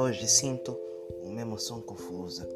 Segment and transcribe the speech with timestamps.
[0.00, 0.74] hoje sinto
[1.22, 2.48] uma emoção confusa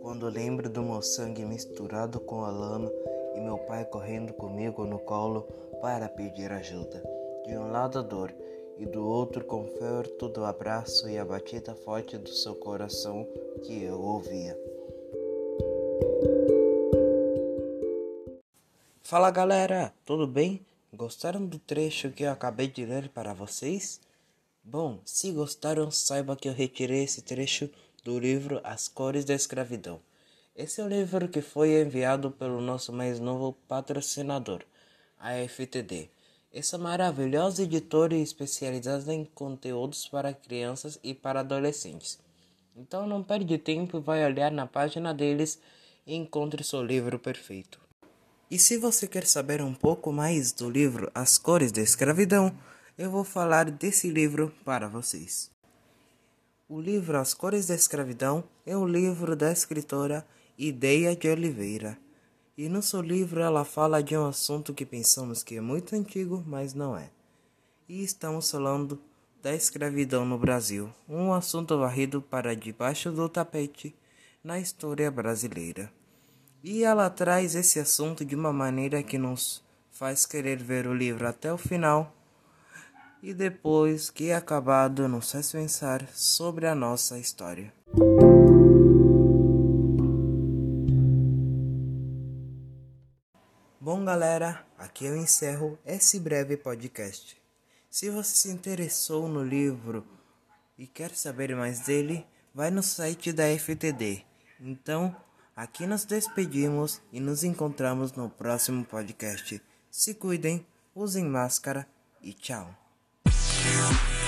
[0.00, 2.88] quando lembro do meu sangue misturado com a lama
[3.34, 5.42] e meu pai correndo comigo no colo
[5.80, 7.02] para pedir ajuda.
[7.44, 8.32] De um lado a dor
[8.78, 13.26] e do outro conforto do abraço e a batida forte do seu coração
[13.64, 14.56] que eu ouvia.
[19.02, 20.64] Fala galera, tudo bem?
[20.94, 24.00] Gostaram do trecho que eu acabei de ler para vocês?
[24.64, 27.68] Bom, se gostaram, saiba que eu retirei esse trecho
[28.04, 30.00] do livro As Cores da Escravidão.
[30.54, 34.62] Esse é o livro que foi enviado pelo nosso mais novo patrocinador,
[35.18, 36.08] a FTD.
[36.52, 42.20] Essa maravilhosa editora especializada em conteúdos para crianças e para adolescentes.
[42.76, 45.58] Então não perde tempo e vai olhar na página deles
[46.06, 47.80] e encontre seu livro perfeito.
[48.48, 52.56] E se você quer saber um pouco mais do livro As Cores da Escravidão,
[52.96, 55.50] eu vou falar desse livro para vocês.
[56.68, 60.26] O livro As Cores da Escravidão é um livro da escritora
[60.58, 61.98] Ideia de Oliveira.
[62.56, 66.44] E no seu livro ela fala de um assunto que pensamos que é muito antigo,
[66.46, 67.10] mas não é.
[67.88, 69.00] E estamos falando
[69.42, 73.94] da escravidão no Brasil, um assunto varrido para debaixo do tapete
[74.44, 75.90] na história brasileira.
[76.62, 81.26] E ela traz esse assunto de uma maneira que nos faz querer ver o livro
[81.26, 82.14] até o final
[83.22, 87.72] e depois que acabado nos faz pensar sobre a nossa história.
[93.80, 97.40] Bom, galera, aqui eu encerro esse breve podcast.
[97.88, 100.04] Se você se interessou no livro
[100.76, 104.24] e quer saber mais dele, vai no site da FTD.
[104.60, 105.14] Então,
[105.54, 109.60] Aqui nos despedimos e nos encontramos no próximo podcast.
[109.90, 111.86] Se cuidem, usem máscara
[112.22, 112.81] e tchau.
[113.64, 114.21] you.